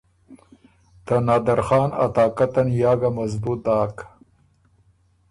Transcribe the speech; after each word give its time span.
ته 1.05 1.15
نادرخان 1.27 1.89
ا 2.03 2.05
طاقت 2.17 2.53
ان 2.61 2.67
یا 2.81 2.91
ګۀ 3.01 3.09
مضبُوط 3.17 3.59
داک۔ 3.65 3.95